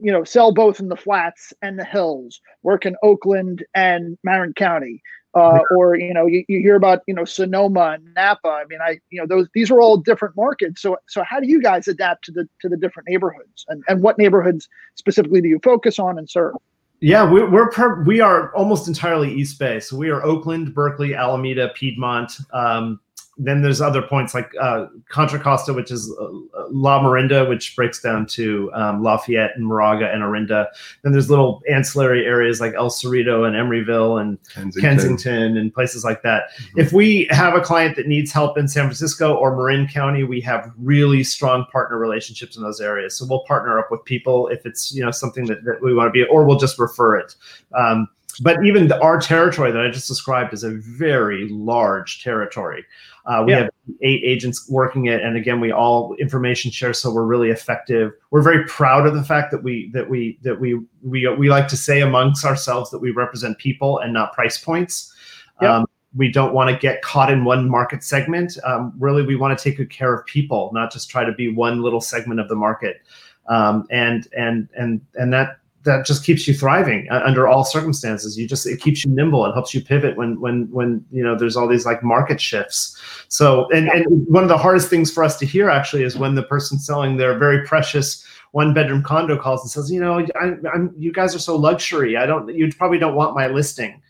[0.00, 4.52] you know, sell both in the flats and the hills, work in Oakland and Marin
[4.54, 5.02] County?
[5.36, 8.48] uh, or you know you, you hear about you know Sonoma and Napa.
[8.48, 10.80] I mean, I you know those these are all different markets.
[10.80, 14.02] So so how do you guys adapt to the to the different neighborhoods and and
[14.02, 16.54] what neighborhoods specifically do you focus on and serve?
[17.00, 19.78] Yeah, we're we're per, we are almost entirely East Bay.
[19.78, 22.98] So we are Oakland, Berkeley, Alameda, Piedmont, um,
[23.38, 26.24] then there's other points like uh, Contra Costa, which is uh,
[26.70, 30.68] Lamorinda, which breaks down to um, Lafayette and Moraga and Orinda.
[31.02, 36.02] Then there's little ancillary areas like El Cerrito and Emeryville and Kensington, Kensington and places
[36.02, 36.50] like that.
[36.50, 36.80] Mm-hmm.
[36.80, 40.40] If we have a client that needs help in San Francisco or Marin County, we
[40.40, 43.16] have really strong partner relationships in those areas.
[43.16, 46.08] So we'll partner up with people if it's you know something that, that we want
[46.08, 47.34] to be, or we'll just refer it.
[47.74, 48.08] Um,
[48.40, 52.84] but even the, our territory that I just described is a very large territory.
[53.26, 53.62] Uh, we yeah.
[53.62, 53.70] have
[54.02, 58.12] eight agents working it, and again, we all information share, so we're really effective.
[58.30, 61.66] We're very proud of the fact that we that we that we we we like
[61.68, 65.12] to say amongst ourselves that we represent people and not price points.
[65.60, 65.78] Yeah.
[65.78, 68.56] Um, we don't want to get caught in one market segment.
[68.64, 71.52] Um, really, we want to take good care of people, not just try to be
[71.52, 73.02] one little segment of the market.
[73.48, 78.38] Um, and and and and that that just keeps you thriving uh, under all circumstances.
[78.38, 81.34] You just it keeps you nimble and helps you pivot when when when you know
[81.34, 83.00] there's all these like market shifts.
[83.28, 86.34] So and and one of the hardest things for us to hear actually is when
[86.34, 90.46] the person selling their very precious one bedroom condo calls and says, you know, I,
[90.74, 92.16] am you guys are so luxury.
[92.16, 94.02] I don't you probably don't want my listing.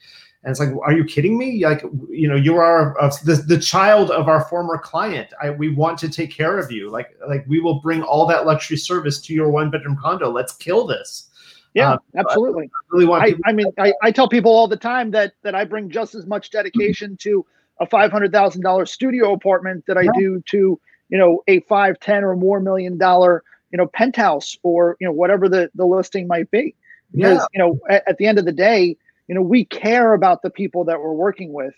[0.46, 1.64] And it's like, are you kidding me?
[1.64, 5.32] Like, you know, you are a, the, the child of our former client.
[5.42, 6.88] I, we want to take care of you.
[6.88, 10.30] Like, like we will bring all that luxury service to your one bedroom condo.
[10.30, 11.30] Let's kill this.
[11.76, 12.64] Yeah, uh, absolutely.
[12.64, 13.22] I really want.
[13.22, 16.14] I, I mean, I, I tell people all the time that that I bring just
[16.14, 17.44] as much dedication to
[17.80, 20.10] a five hundred thousand dollar studio apartment that I yeah.
[20.16, 24.96] do to you know a five, ten, or more million dollar you know penthouse or
[25.00, 26.74] you know whatever the the listing might be.
[27.12, 27.46] Because yeah.
[27.52, 28.96] you know at, at the end of the day,
[29.28, 31.74] you know we care about the people that we're working with.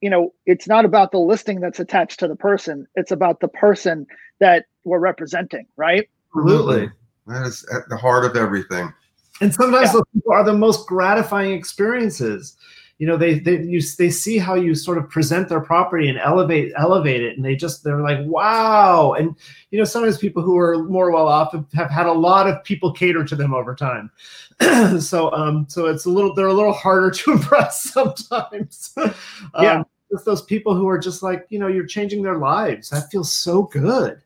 [0.00, 3.48] You know, it's not about the listing that's attached to the person; it's about the
[3.48, 4.04] person
[4.40, 6.08] that we're representing, right?
[6.36, 6.90] Absolutely.
[7.28, 8.92] That is at the heart of everything.
[9.40, 9.92] And sometimes yeah.
[9.92, 12.56] those people are the most gratifying experiences.
[12.98, 16.18] You know, they they you, they see how you sort of present their property and
[16.18, 19.12] elevate elevate it, and they just they're like, wow.
[19.12, 19.36] And
[19.70, 22.62] you know, sometimes people who are more well off have, have had a lot of
[22.64, 24.10] people cater to them over time.
[24.98, 28.92] so um, so it's a little they're a little harder to impress sometimes.
[28.96, 29.14] um,
[29.60, 29.82] yeah.
[30.10, 32.88] It's those people who are just like, you know, you're changing their lives.
[32.88, 34.22] That feels so good.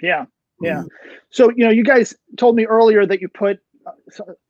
[0.00, 0.26] Yeah.
[0.60, 0.84] Yeah.
[1.30, 3.60] So, you know, you guys told me earlier that you put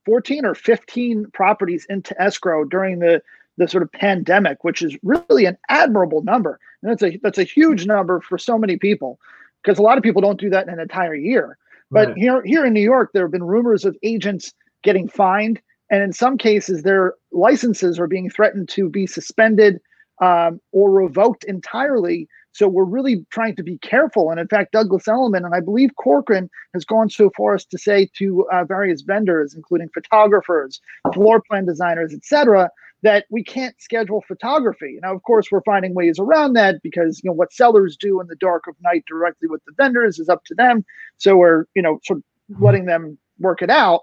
[0.04, 3.22] 14 or 15 properties into escrow during the
[3.58, 6.60] the sort of pandemic, which is really an admirable number.
[6.82, 9.18] And that's a that's a huge number for so many people
[9.62, 11.58] because a lot of people don't do that in an entire year.
[11.90, 12.16] But right.
[12.16, 16.12] here here in New York, there have been rumors of agents getting fined, and in
[16.12, 19.80] some cases, their licenses are being threatened to be suspended
[20.20, 24.30] um, or revoked entirely so we're really trying to be careful.
[24.30, 27.76] And in fact, Douglas Elliman and I believe Corcoran has gone so far as to
[27.76, 30.80] say to uh, various vendors, including photographers,
[31.12, 32.70] floor plan designers, etc.,
[33.02, 34.98] that we can't schedule photography.
[35.02, 38.26] Now, of course, we're finding ways around that because you know what sellers do in
[38.26, 40.82] the dark of night directly with the vendors is up to them.
[41.18, 42.64] So we're you know sort of mm-hmm.
[42.64, 44.00] letting them work it out.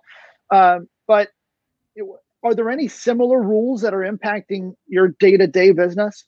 [0.51, 1.29] Um, but
[2.43, 6.25] are there any similar rules that are impacting your day to day business?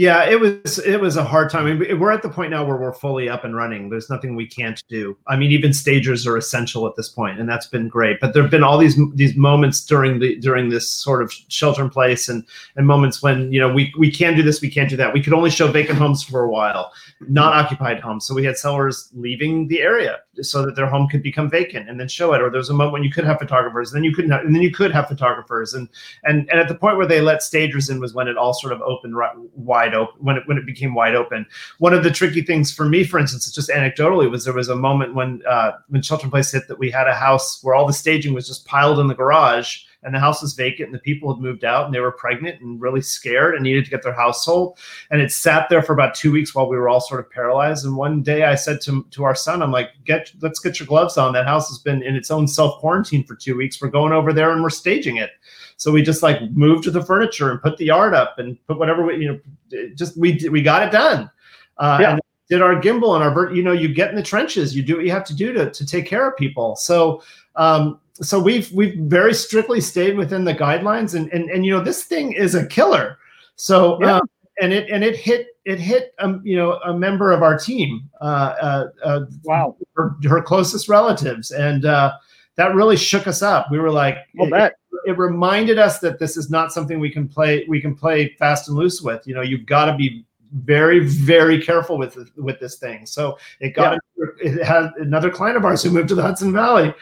[0.00, 1.66] Yeah, it was it was a hard time.
[1.66, 3.90] I mean, we're at the point now where we're fully up and running.
[3.90, 5.14] There's nothing we can't do.
[5.26, 8.18] I mean, even stagers are essential at this point, and that's been great.
[8.18, 11.82] But there have been all these these moments during the during this sort of shelter
[11.82, 14.88] in place and and moments when you know we we can do this, we can't
[14.88, 15.12] do that.
[15.12, 16.94] We could only show vacant homes for a while,
[17.28, 18.26] not occupied homes.
[18.26, 22.00] So we had sellers leaving the area so that their home could become vacant and
[22.00, 22.40] then show it.
[22.40, 24.46] Or there was a moment when you could have photographers, and then you couldn't, have,
[24.46, 25.90] and then you could have photographers, and
[26.24, 28.72] and and at the point where they let stagers in was when it all sort
[28.72, 31.46] of opened right, wide open when it when it became wide open.
[31.78, 34.76] One of the tricky things for me, for instance, just anecdotally, was there was a
[34.76, 37.86] moment when uh, when Shelter in Place hit that we had a house where all
[37.86, 41.00] the staging was just piled in the garage and the house was vacant and the
[41.00, 44.02] people had moved out and they were pregnant and really scared and needed to get
[44.02, 44.78] their house sold.
[45.10, 47.84] And it sat there for about two weeks while we were all sort of paralyzed.
[47.84, 50.86] And one day i said to, to our son i'm like get let's get your
[50.86, 51.32] gloves on.
[51.32, 53.80] That house has been in its own self quarantine for two weeks.
[53.80, 55.30] We're going over there and we're staging it
[55.80, 58.78] so we just like moved to the furniture and put the yard up and put
[58.78, 61.30] whatever we, you know, just we we got it done.
[61.78, 62.10] Uh, yeah.
[62.12, 64.96] And did our gimbal and our, you know, you get in the trenches, you do
[64.96, 66.76] what you have to do to to take care of people.
[66.76, 67.22] So
[67.56, 71.82] um, so we've we've very strictly stayed within the guidelines, and and and you know
[71.82, 73.16] this thing is a killer.
[73.56, 73.98] So.
[74.02, 74.16] Yeah.
[74.16, 74.28] Um,
[74.62, 78.10] and it and it hit it hit um you know a member of our team
[78.20, 82.12] uh uh, uh wow her, her closest relatives and uh
[82.56, 86.36] that really shook us up we were like well, that it reminded us that this
[86.36, 89.26] is not something we can play we can play fast and loose with.
[89.26, 93.06] You know, you've got to be very very careful with with this thing.
[93.06, 94.26] So it got yeah.
[94.52, 96.92] it had another client of ours who moved to the Hudson Valley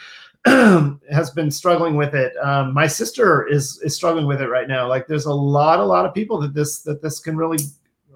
[1.11, 2.33] has been struggling with it.
[2.43, 4.89] Um, my sister is is struggling with it right now.
[4.89, 7.59] Like there's a lot a lot of people that this that this can really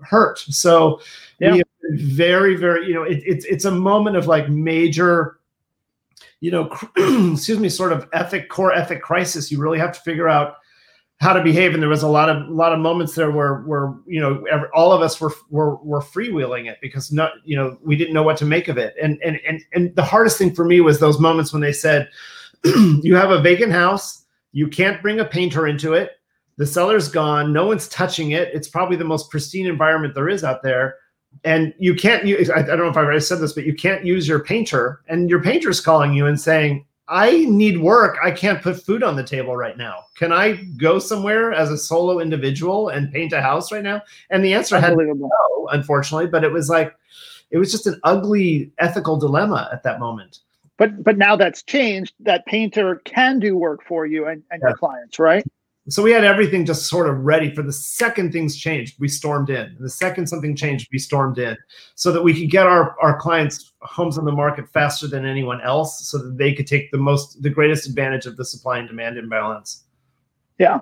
[0.02, 0.38] hurt.
[0.38, 1.00] So
[1.40, 1.52] yeah.
[1.52, 5.38] we have been very very you know it, it's it's a moment of like major
[6.42, 6.68] you know,
[7.32, 9.52] excuse me, sort of ethic, core ethic crisis.
[9.52, 10.56] You really have to figure out
[11.20, 11.72] how to behave.
[11.72, 14.44] And there was a lot of a lot of moments there where where you know
[14.50, 18.12] every, all of us were were were freewheeling it because not you know we didn't
[18.12, 18.94] know what to make of it.
[19.00, 22.10] And and and and the hardest thing for me was those moments when they said,
[22.64, 26.18] "You have a vacant house, you can't bring a painter into it."
[26.56, 27.52] The seller's gone.
[27.52, 28.48] No one's touching it.
[28.52, 30.96] It's probably the most pristine environment there is out there
[31.44, 34.04] and you can't use I, don't know if i already said this but you can't
[34.04, 35.02] use your painter.
[35.08, 38.18] And your painter's calling you and saying i need work.
[38.22, 40.04] I can't put food on the table right now.
[40.16, 44.02] Can i go somewhere as a solo individual and paint a house right now?
[44.30, 46.94] And the answer had no unfortunately but it was like
[47.50, 50.40] it was just an ugly ethical dilemma at that moment.
[50.78, 52.14] But but now that's changed.
[52.20, 54.70] That painter can do work for you and, and yeah.
[54.70, 55.44] your clients right
[55.88, 59.50] so we had everything just sort of ready for the second things changed we stormed
[59.50, 59.76] in.
[59.80, 61.56] The second something changed we stormed in.
[61.96, 65.60] So that we could get our, our clients homes on the market faster than anyone
[65.60, 68.88] else so that they could take the most the greatest advantage of the supply and
[68.88, 69.84] demand imbalance.
[70.58, 70.78] Yeah.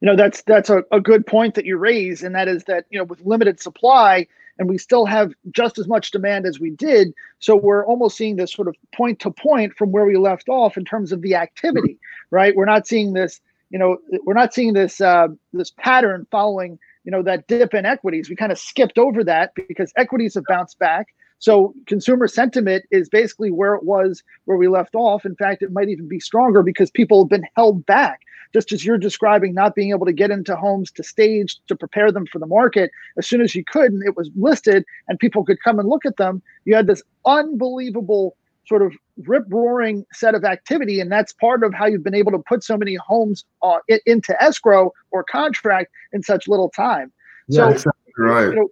[0.00, 2.84] You know that's that's a, a good point that you raise and that is that
[2.90, 4.26] you know with limited supply
[4.58, 8.36] and we still have just as much demand as we did so we're almost seeing
[8.36, 11.34] this sort of point to point from where we left off in terms of the
[11.34, 11.98] activity
[12.30, 12.54] right?
[12.54, 13.40] We're not seeing this
[13.74, 17.84] you know, we're not seeing this uh, this pattern following, you know, that dip in
[17.84, 18.30] equities.
[18.30, 21.08] We kind of skipped over that because equities have bounced back.
[21.40, 25.26] So consumer sentiment is basically where it was where we left off.
[25.26, 28.20] In fact, it might even be stronger because people have been held back.
[28.52, 32.12] Just as you're describing, not being able to get into homes to stage to prepare
[32.12, 35.44] them for the market as soon as you could, and it was listed, and people
[35.44, 36.40] could come and look at them.
[36.64, 38.36] You had this unbelievable
[38.68, 38.94] sort of
[39.26, 41.00] rip roaring set of activity.
[41.00, 44.40] And that's part of how you've been able to put so many homes uh, into
[44.42, 47.12] escrow or contract in such little time.
[47.48, 48.48] Yeah, so, exactly right.
[48.48, 48.68] You know,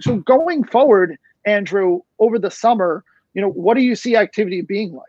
[0.00, 3.04] so going forward, Andrew, over the summer,
[3.34, 5.04] you know, what do you see activity being like?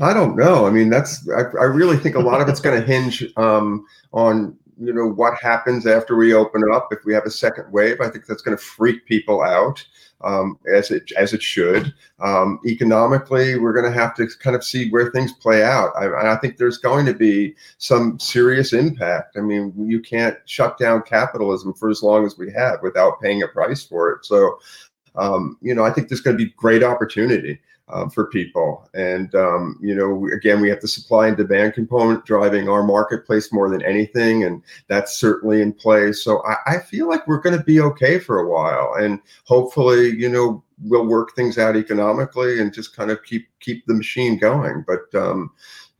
[0.00, 0.66] I don't know.
[0.66, 3.84] I mean, that's I, I really think a lot of it's going to hinge um,
[4.12, 6.88] on you know what happens after we open up.
[6.90, 9.84] If we have a second wave, I think that's going to freak people out
[10.22, 11.92] um, as it as it should.
[12.20, 15.92] Um, economically, we're going to have to kind of see where things play out.
[15.96, 19.36] I, I, think there's going to be some serious impact.
[19.36, 23.42] I mean, you can't shut down capitalism for as long as we have without paying
[23.42, 24.24] a price for it.
[24.24, 24.58] So,
[25.16, 28.88] um, you know, I think there's going to be great opportunity um, for people.
[28.94, 33.52] And, um, you know, again, we have the supply and demand component driving our marketplace
[33.52, 34.44] more than anything.
[34.44, 36.22] And that's certainly in place.
[36.22, 38.94] So I, I feel like we're going to be okay for a while.
[38.98, 43.86] And hopefully, you know, we'll work things out economically and just kind of keep keep
[43.86, 44.84] the machine going.
[44.86, 45.50] But um,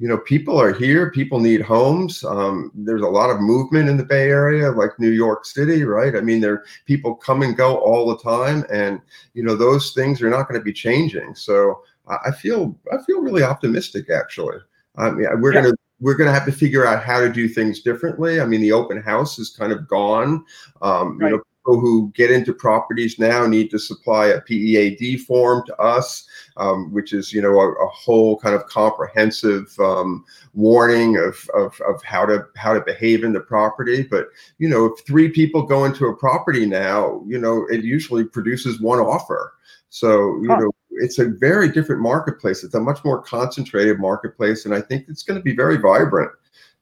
[0.03, 1.13] you know, people are here.
[1.13, 2.25] People need homes.
[2.25, 6.17] Um, there's a lot of movement in the Bay Area, like New York City, right?
[6.17, 9.01] I mean, there people come and go all the time, and
[9.35, 11.37] you know, those things are not going to be changing.
[11.37, 14.57] So I feel I feel really optimistic, actually.
[14.97, 15.63] I mean, we're yeah.
[15.63, 18.41] gonna we're going to have to figure out how to do things differently.
[18.41, 20.45] I mean, the open house is kind of gone.
[20.83, 21.31] Um, right.
[21.31, 25.77] You know, people who get into properties now need to supply a PEAD form to
[25.77, 31.49] us, um, which is you know a, a whole kind of comprehensive um, warning of,
[31.55, 34.03] of of how to how to behave in the property.
[34.03, 34.27] But
[34.59, 38.81] you know, if three people go into a property now, you know, it usually produces
[38.81, 39.55] one offer.
[39.89, 40.59] So you huh.
[40.59, 42.65] know it's a very different marketplace.
[42.65, 46.33] It's a much more concentrated marketplace, and I think it's going to be very vibrant.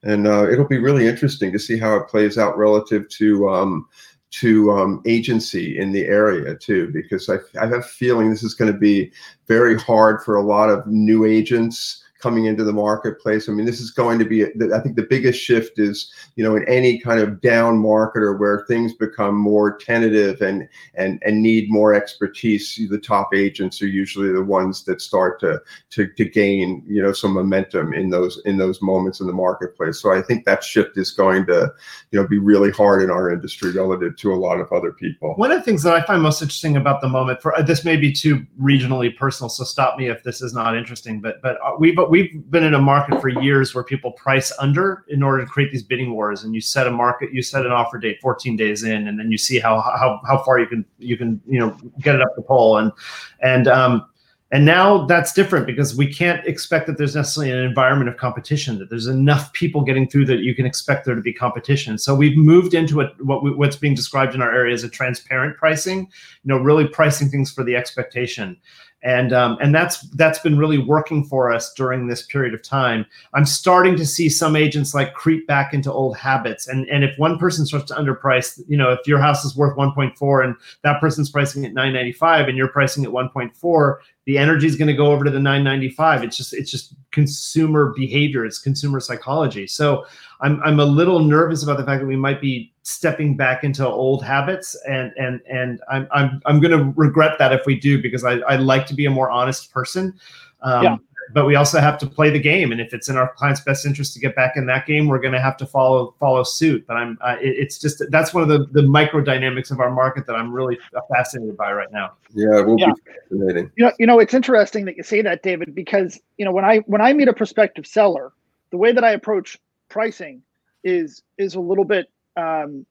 [0.02, 3.86] And uh, it'll be really interesting to see how it plays out relative to um,
[4.30, 8.54] to um, agency in the area too, because I, I have a feeling this is
[8.54, 9.12] going to be
[9.48, 13.48] very hard for a lot of new agents coming into the marketplace.
[13.48, 16.56] I mean, this is going to be, I think the biggest shift is, you know,
[16.56, 21.42] in any kind of down market or where things become more tentative and and and
[21.42, 26.24] need more expertise, the top agents are usually the ones that start to to to
[26.24, 30.00] gain, you know, some momentum in those in those moments in the marketplace.
[30.00, 31.72] So I think that shift is going to,
[32.10, 35.34] you know, be really hard in our industry relative to a lot of other people.
[35.34, 37.96] One of the things that I find most interesting about the moment for this may
[37.96, 41.72] be too regionally personal, so stop me if this is not interesting, but but uh,
[42.10, 45.72] we've been in a market for years where people price under in order to create
[45.72, 48.82] these bidding wars, and you set a market, you set an offer date 14 days
[48.82, 51.76] in, and then you see how how how far you can you can you know
[52.00, 52.92] get it up the pole, and
[53.40, 54.04] and um,
[54.52, 58.80] and now that's different because we can't expect that there's necessarily an environment of competition,
[58.80, 61.96] that there's enough people getting through that you can expect there to be competition.
[61.98, 64.88] So we've moved into a, what we, what's being described in our area as a
[64.88, 68.56] transparent pricing, you know, really pricing things for the expectation
[69.02, 73.06] and um, and that's that's been really working for us during this period of time.
[73.32, 77.18] I'm starting to see some agents like creep back into old habits, and and if
[77.18, 81.00] one person starts to underprice, you know, if your house is worth 1.4 and that
[81.00, 83.96] person's pricing at 9.95 and you're pricing at 1.4,
[84.30, 87.92] the energy is going to go over to the 995 it's just it's just consumer
[87.96, 89.66] behavior it's consumer psychology.
[89.66, 90.06] So
[90.40, 93.84] i'm i'm a little nervous about the fact that we might be stepping back into
[93.84, 98.00] old habits and and and i'm i'm, I'm going to regret that if we do
[98.00, 100.14] because i i like to be a more honest person.
[100.62, 100.96] Um, yeah
[101.32, 102.72] but we also have to play the game.
[102.72, 105.20] And if it's in our client's best interest to get back in that game, we're
[105.20, 106.86] going to have to follow follow suit.
[106.86, 109.90] But I'm uh, it, it's just that's one of the the micro dynamics of our
[109.90, 110.78] market that I'm really
[111.12, 112.12] fascinated by right now.
[112.34, 112.92] Yeah, it will yeah.
[112.92, 113.70] be fascinating.
[113.76, 116.64] You know, you know, it's interesting that you say that, David, because you know when
[116.64, 118.32] I when I meet a prospective seller,
[118.70, 120.42] the way that I approach pricing
[120.84, 122.86] is is a little bit um,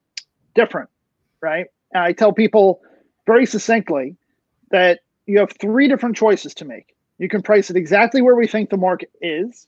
[0.55, 0.89] different,
[1.41, 1.67] right?
[1.93, 2.81] And I tell people
[3.25, 4.15] very succinctly
[4.71, 8.47] that you have three different choices to make you can price it exactly where we
[8.47, 9.67] think the market is.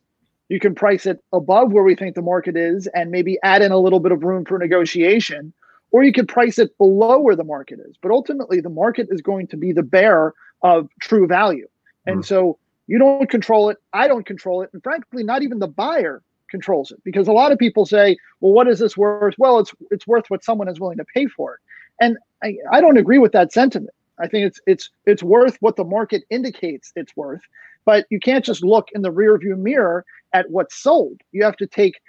[0.50, 3.72] You can price it above where we think the market is and maybe add in
[3.72, 5.54] a little bit of room for negotiation,
[5.92, 7.96] or you could price it below where the market is.
[8.02, 11.68] But ultimately, the market is going to be the bearer of true value.
[12.06, 12.26] And mm.
[12.26, 13.78] so you don't control it.
[13.94, 14.70] I don't control it.
[14.74, 18.52] And frankly, not even the buyer controls it because a lot of people say, well,
[18.52, 19.36] what is this worth?
[19.38, 21.60] Well, it's it's worth what someone is willing to pay for it.
[22.02, 23.94] And I, I don't agree with that sentiment.
[24.22, 27.42] I think it's it's it's worth what the market indicates it's worth,
[27.86, 31.20] but you can't just look in the rearview mirror at what's sold.
[31.32, 32.00] You have to take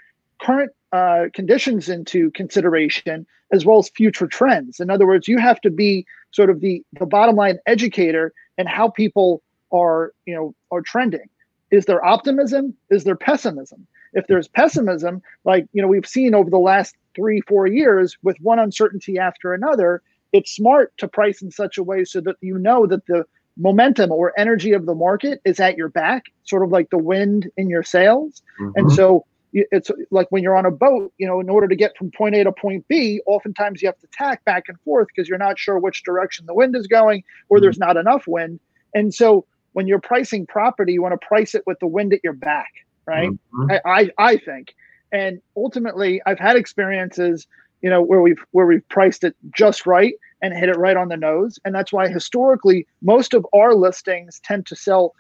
[0.41, 4.81] current uh, conditions into consideration as well as future trends.
[4.81, 8.69] In other words, you have to be sort of the the bottom line educator and
[8.69, 11.29] how people are you know are trending.
[11.71, 12.75] Is there optimism?
[12.91, 13.87] Is there pessimism?
[14.13, 18.37] If there's pessimism, like you know we've seen over the last three four years with
[18.41, 22.59] one uncertainty after another, it's smart to price in such a way so that you
[22.59, 23.25] know that the
[23.59, 27.51] momentum or energy of the market is at your back, sort of like the wind
[27.57, 28.43] in your sails.
[28.61, 28.73] Mm-hmm.
[28.77, 31.97] And so it's like when you're on a boat, you know, in order to get
[31.97, 35.29] from point A to point B, oftentimes you have to tack back and forth because
[35.29, 37.65] you're not sure which direction the wind is going or mm-hmm.
[37.65, 38.61] there's not enough wind.
[38.95, 42.21] And so when you're pricing property, you want to price it with the wind at
[42.25, 42.73] your back,
[43.07, 43.31] right?
[43.31, 43.71] Mm-hmm.
[43.71, 44.75] I, I, I think.
[45.13, 47.47] And ultimately, I've had experiences
[47.83, 51.09] you know where we've where we've priced it just right and hit it right on
[51.09, 51.59] the nose.
[51.65, 55.15] And that's why historically most of our listings tend to sell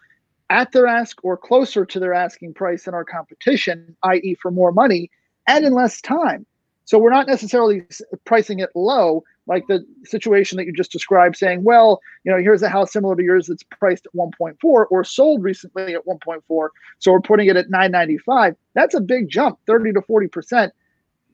[0.51, 4.72] at their ask or closer to their asking price than our competition i.e for more
[4.72, 5.11] money
[5.46, 6.46] and in less time.
[6.85, 7.85] So we're not necessarily
[8.25, 12.62] pricing it low like the situation that you just described saying well you know here's
[12.62, 16.68] a house similar to yours that's priced at 1.4 or sold recently at 1.4
[16.99, 20.72] so we're putting it at 995 that's a big jump 30 to 40 percent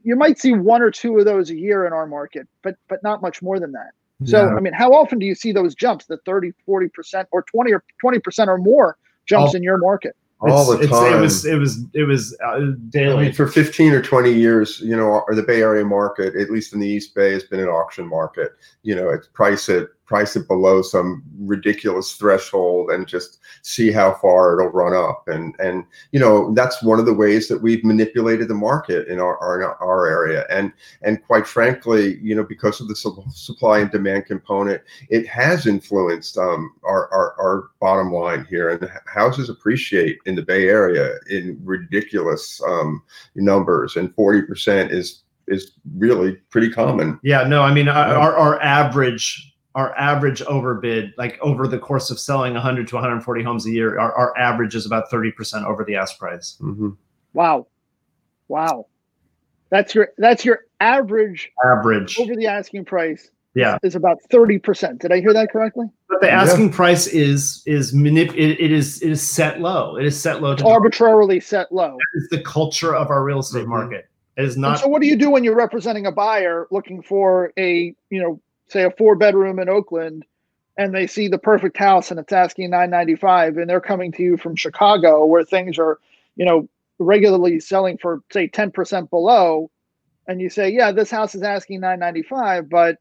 [0.05, 3.03] you might see one or two of those a year in our market, but but
[3.03, 3.90] not much more than that.
[4.24, 4.55] So, Yeah.
[4.57, 7.84] I mean, how often do you see those jumps, the 30, 40% or 20 or
[8.05, 8.96] 20% or more
[9.26, 9.57] jumps Oh.
[9.57, 10.16] in your market?
[10.40, 11.18] all the It's- it's- time.
[11.18, 13.24] It was it was it was uh, I daily.
[13.24, 16.72] mean, for 15 or 20 years, you know, or the Bay Area market, at least
[16.72, 18.53] in the East Bay, has been an auction market.
[18.82, 24.14] You know, it's price it, price it below some ridiculous threshold, and just see how
[24.14, 25.28] far it'll run up.
[25.28, 29.20] And and you know, that's one of the ways that we've manipulated the market in
[29.20, 30.44] our our, our area.
[30.50, 34.80] And and quite frankly, you know, because of the su- supply and demand component,
[35.11, 38.70] it has influenced um, our, our our bottom line here.
[38.70, 43.02] And houses appreciate in the Bay Area in ridiculous um,
[43.34, 47.18] numbers, and forty percent is is really pretty common.
[47.22, 52.10] Yeah, no, I mean our, our, our average our average overbid, like over the course
[52.10, 55.84] of selling 100 to 140 homes a year, our, our average is about 30% over
[55.84, 56.56] the ask price.
[56.60, 56.96] Mhm.
[57.34, 57.66] Wow.
[58.48, 58.86] Wow.
[59.70, 63.76] That's your that's your average Average, over the asking price yeah.
[63.82, 64.98] is about 30%.
[65.00, 65.86] Did I hear that correctly?
[66.08, 66.40] But the Yeah.
[66.40, 69.96] asking price is is manip- it, it is it is set low.
[69.96, 70.56] It is set low.
[70.56, 71.98] To arbitrarily set low.
[72.14, 73.68] it's the culture of our real estate Mhm.
[73.68, 74.08] market.
[74.38, 74.78] It is And not.
[74.78, 78.40] so what do you do when you're representing a buyer looking for a, you know,
[78.68, 80.24] say a four bedroom in Oakland
[80.76, 84.36] and they see the perfect house and it's asking 995 and they're coming to you
[84.36, 85.98] from Chicago where things are,
[86.36, 89.70] you know, regularly selling for say 10% below
[90.26, 92.98] and you say, "Yeah, this house is asking 995, but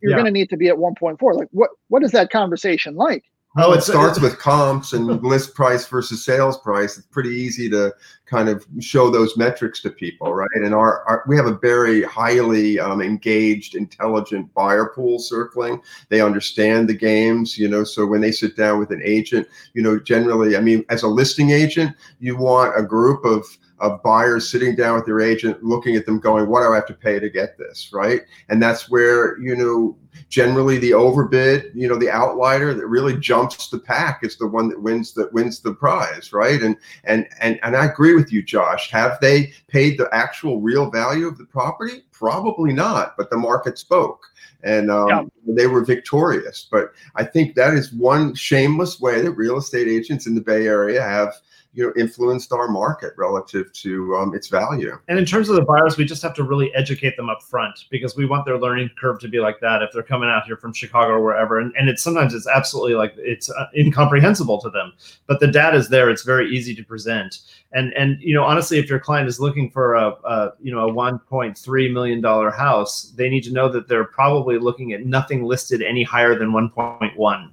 [0.00, 0.16] you're Yeah.
[0.16, 3.24] going to need to be at 1.4." Like what what is that conversation like?
[3.56, 6.96] Oh, it starts with comps and list price versus sales price.
[6.96, 7.92] It's pretty easy to
[8.26, 10.48] kind of show those metrics to people, right?
[10.54, 15.80] And our, our we have a very highly um, engaged, intelligent buyer pool circling.
[16.08, 17.84] They understand the games, you know.
[17.84, 21.08] So when they sit down with an agent, you know, generally, I mean, as a
[21.08, 23.46] listing agent, you want a group of
[23.80, 26.86] of buyers sitting down with their agent, looking at them, going, "What do I have
[26.86, 28.22] to pay to get this?" Right?
[28.48, 29.96] And that's where you know
[30.28, 34.68] generally the overbid, you know, the outlier that really jumps the pack is the one
[34.68, 36.62] that wins that wins the prize, right?
[36.62, 38.90] And and and and I agree with you, Josh.
[38.90, 42.04] Have they paid the actual real value of the property?
[42.12, 44.20] Probably not, but the market spoke.
[44.62, 45.22] And um, Yeah.
[45.46, 46.68] they were victorious.
[46.70, 50.66] But I think that is one shameless way that real estate agents in the Bay
[50.66, 51.34] Area have,
[51.72, 54.98] you know, influenced our market relative to um, its value.
[55.06, 57.84] and in terms of the buyers, we just have to really educate them up front
[57.90, 60.56] because we want their learning curve to be like that if they're coming out here
[60.56, 61.60] from Chicago or wherever.
[61.60, 64.92] And, and it's sometimes it's absolutely like it's uh, incomprehensible to them,
[65.26, 66.10] but the data is there.
[66.10, 67.38] It's very easy to present.
[67.72, 70.88] And and you know honestly, if your client is looking for a, a you know
[70.88, 75.44] a 1.3 million dollar house, they need to know that they're probably looking at nothing
[75.44, 77.52] listed any higher than 1.1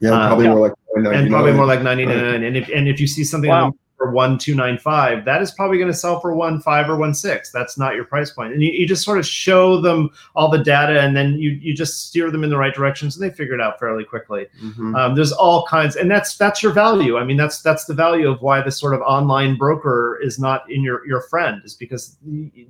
[0.00, 0.54] Yeah, Uh, probably yeah.
[0.54, 3.72] more like and probably more like 99 and if and if you see something on
[4.00, 4.06] Wow.
[4.06, 7.50] the for 1295 that is probably going to sell for one five or one six.
[7.50, 8.52] That's not your price point.
[8.52, 11.74] And you, you just sort of show them all the data and then you you
[11.74, 14.46] just steer them in the right directions, and they figure it out fairly quickly.
[14.62, 14.96] Mhm.
[14.96, 17.18] um, there's all kinds and that's that's your value.
[17.18, 20.70] I mean that's that's the value of why this sort of online broker is not
[20.70, 22.16] in your your friend is because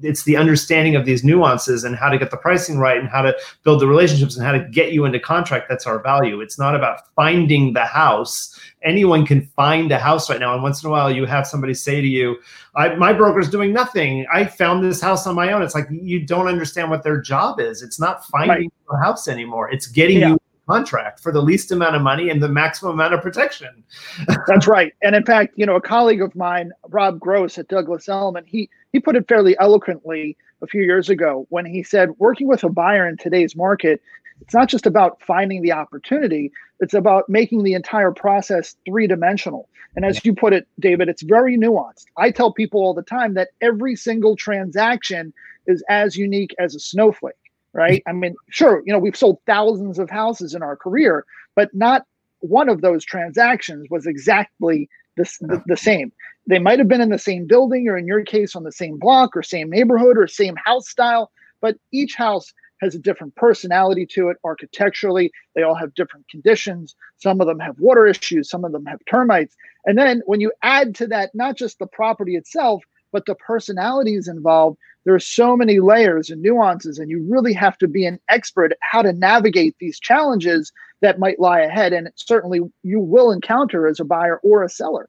[0.03, 3.23] it's the understanding of these nuances and how to get the pricing right and how
[3.23, 6.41] to build the relationships and how to get you into contract that's our value.
[6.41, 8.59] It's not about finding the house.
[8.83, 11.75] Anyone can find a house right now and once in a while you have somebody
[11.75, 12.37] say to you
[12.75, 14.25] I, my broker's doing nothing.
[14.33, 15.63] I found this house on my own.
[15.63, 17.83] It's like you don't understand what their job is.
[17.83, 19.71] It's not finding a house anymore.
[19.71, 20.29] It's getting Yeah.
[20.29, 23.83] you a contract for the least amount of money and the maximum amount of protection.
[24.47, 24.93] That's right.
[25.03, 28.71] And in fact, you know, a colleague of mine, Rob Gross at Douglas Elliman, he
[28.93, 32.69] he put it fairly eloquently a few years ago when he said, working with a
[32.69, 34.01] buyer in today's market,
[34.41, 39.69] it's not just about finding the opportunity; it's about making the entire process three dimensional.
[39.97, 42.05] And as you put it, David, it's very nuanced.
[42.17, 45.33] I tell people all the time that every single transaction
[45.67, 47.35] is as unique as a snowflake.
[47.75, 48.03] Right?
[48.09, 51.25] I mean, sure, you know, we've sold thousands of houses in our career,
[51.55, 52.07] but not
[52.41, 56.13] one of those transactions was exactly the, the, the same.
[56.47, 58.99] They might have been in the same building, or in your case, on the same
[58.99, 61.31] block, or same neighborhood, or same house style,
[61.61, 65.31] but each house has a different personality to it architecturally.
[65.55, 66.95] They all have different conditions.
[67.19, 69.57] Some of them have water issues, some of them have termites.
[69.85, 74.29] And then when you add to that, not just the property itself, but the personalities
[74.29, 78.21] involved, there are so many layers and nuances, and you really have to be an
[78.29, 80.71] expert at how to navigate these challenges
[81.01, 81.93] that might lie ahead.
[81.95, 85.09] And certainly you will encounter as a buyer or a seller.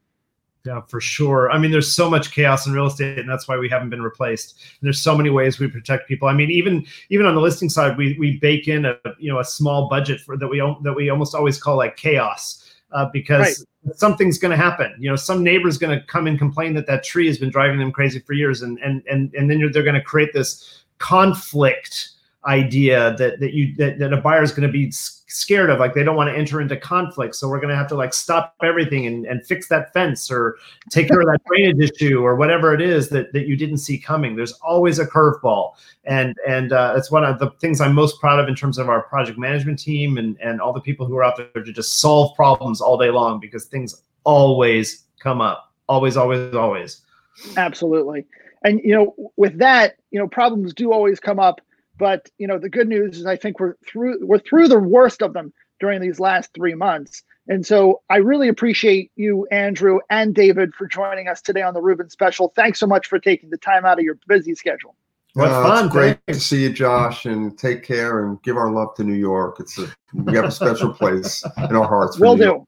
[0.66, 1.50] Yeah, for sure.
[1.52, 4.02] I mean, there's so much chaos in real estate, and that's why we haven't been
[4.02, 4.56] replaced.
[4.60, 6.28] And there's so many ways we protect people.
[6.28, 9.40] I mean, even even on the listing side, we we bake in a you know
[9.40, 13.66] a small budget for that we that we almost always call like chaos uh, because
[13.94, 14.94] something's going to happen.
[15.00, 17.80] You know, some neighbor's going to come and complain that that tree has been driving
[17.80, 20.84] them crazy for years, and and and and then you're, they're going to create this
[20.98, 22.10] conflict
[22.48, 25.94] idea that that you that, that a buyer is going to be scared of like
[25.94, 28.56] they don't want to enter into conflict so we're going to have to like stop
[28.64, 30.58] everything and, and fix that fence or
[30.90, 33.98] take care of that drainage issue or whatever it is that, that you didn't see
[33.98, 34.36] coming.
[34.36, 35.74] There's always a curveball
[36.06, 38.90] and and uh, it's one of the things i'm most proud of in terms of
[38.90, 42.00] our project management team and and all the people who are out there to just
[42.00, 45.72] solve problems all day long because things always come up.
[45.88, 47.02] Always always always.
[47.58, 48.26] Absolutely.
[48.64, 51.62] And you know with that you know problems do always come up
[52.00, 55.22] but you know, the good news is I think we're through we're through the worst
[55.22, 57.24] of them during these last three months.
[57.48, 61.82] And so I really appreciate you, Andrew and David, for joining us today on the
[61.82, 62.54] Rubin Special.
[62.56, 64.96] Thanks so much for taking the time out of your busy schedule.
[65.34, 65.90] What uh, fun!
[65.90, 66.40] great Thanks.
[66.40, 69.60] to see you, Josh, and take care and give our love to New York.
[69.60, 72.20] It's a we have a special place in our hearts.
[72.20, 72.66] We'll do.